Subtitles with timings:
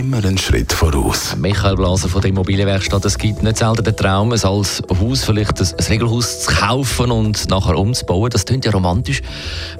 [0.00, 1.36] Immer einen Schritt voraus.
[1.36, 3.04] Michael Blaser von der Immobilienwerkstatt.
[3.04, 7.50] Es gibt nicht selten den Traum, es als Haus vielleicht ein Regelhaus zu kaufen und
[7.50, 8.30] nachher umzubauen.
[8.30, 9.20] Das klingt ja romantisch.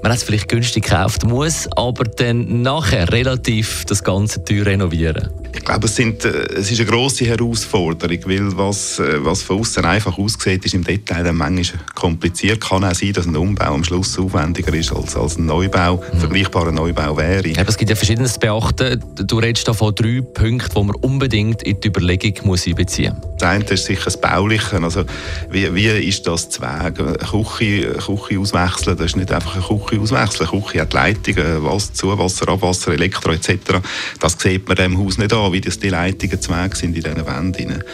[0.03, 5.40] Man hat es vielleicht günstig gekauft, muss aber dann nachher relativ das ganze teuer renovieren.
[5.53, 9.61] Ich glaube, es, sind, äh, es ist eine grosse Herausforderung, weil was, äh, was von
[9.61, 12.61] außen einfach aussieht, ist im Detail dann manchmal kompliziert.
[12.61, 16.19] Kann auch sein, dass ein Umbau am Schluss aufwendiger ist als, als ein Neubau, mhm.
[16.19, 17.49] vergleichbarer Neubau wäre.
[17.49, 19.03] Ja, es gibt ja verschiedenes zu beachten.
[19.17, 23.31] Du redest da von drei Punkte, die man unbedingt in die Überlegung muss einbeziehen muss.
[23.39, 24.83] Das eine ist sicher das Bauliche.
[24.83, 25.05] Also,
[25.51, 27.07] wie, wie ist das zu Wege?
[27.07, 30.49] Eine Küche, Küche auswechseln, das ist nicht einfach eine Küche auswechseln.
[30.51, 33.81] Eine Küche hat Leitungen, was, Zuwasser, Abwasser, Elektro etc.
[34.21, 37.03] Das sieht man dem Haus nicht an, wie das die Leitungen zu Wege sind in
[37.03, 37.85] diesen Wänden.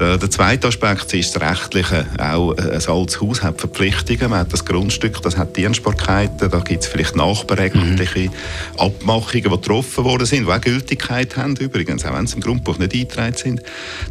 [0.00, 2.06] Äh, der zweite Aspekt ist das Rechtliche.
[2.18, 4.30] Auch ein altes Haus hat Verpflichtungen.
[4.30, 6.50] Man hat das Grundstück, das hat Dienstbarkeiten.
[6.50, 8.78] Da gibt es vielleicht nachberechtliche mhm.
[8.78, 12.78] Abmachungen, die getroffen worden sind, die auch Gültigkeit haben übrigens, auch wenn sie im Grundbuch
[12.78, 13.62] nicht eingetragen sind.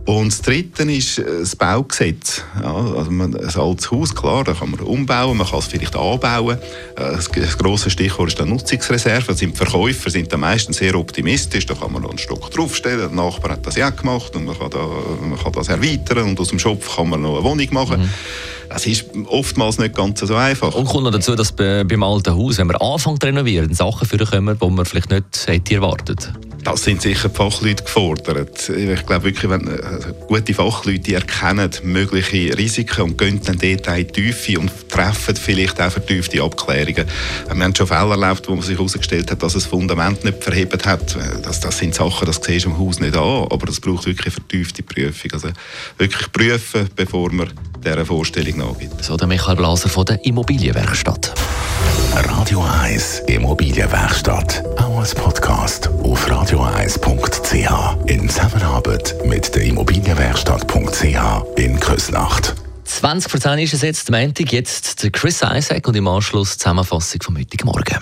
[0.06, 2.44] Und das Dritte ist äh, das Baugesetz.
[2.62, 5.96] Ja, also man, ein altes Haus, klar, da kann man umbauen, man kann es vielleicht
[5.96, 6.58] anbauen.
[6.96, 9.34] Äh, das, das grosse Stichwort ist die Nutzungsreserve.
[9.36, 13.00] Die Verkäufer sind da meistens sehr optimistisch, da kann man noch einen Stock draufstellen.
[13.00, 14.86] Der Nachbar hat das ja gemacht und man kann, da,
[15.22, 18.02] man kann das erweitern und aus dem Schopf kann man noch eine Wohnung machen.
[18.02, 18.09] Mhm.
[18.69, 20.73] Das ist oftmals nicht ganz so einfach.
[20.75, 24.58] Und kommt noch dazu, dass beim alten Haus, wenn man anfängt zu renovieren, Sachen vorkommen,
[24.61, 26.31] die man vielleicht nicht hätte erwartet
[26.64, 28.70] das sind sicher die Fachleute gefordert.
[28.70, 33.95] Ich glaube wirklich, wenn äh, gute Fachleute erkennen mögliche Risiken und gehen dann dort in
[33.95, 37.06] die Tiefe und treffen vielleicht auch vertiefte Abklärungen.
[37.52, 40.86] Wir haben schon Fälle erlebt, wo man sich herausgestellt hat, dass das Fundament nicht verhebt
[40.86, 41.18] hat.
[41.44, 44.34] Das, das sind Sachen, das siehst du im Haus nicht an, aber das braucht wirklich
[44.34, 45.31] vertiefte Prüfung.
[45.34, 45.50] Also
[45.97, 47.50] wirklich prüfen, bevor man
[47.84, 49.03] dieser Vorstellung nachgibt.
[49.03, 51.34] So der Michael Blaser von der Immobilienwerkstatt.
[52.14, 54.64] Radio 1 Immobilienwerkstatt.
[54.78, 55.90] Auch als Podcast
[56.31, 58.08] auf radioeis.ch.
[58.08, 62.56] In Zusammenarbeit mit der Immobilienwerkstatt.ch in Küsnacht.
[62.84, 66.58] 20 vor 10 ist es jetzt, Montag, jetzt der Chris Isaac und im Anschluss die
[66.59, 67.97] Zusammenfassung vom heutigen Morgen.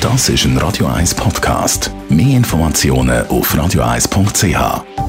[0.00, 1.90] Das ist ein Radio 1 Podcast.
[2.08, 5.05] Mehr Informationen auf radioeis.ch.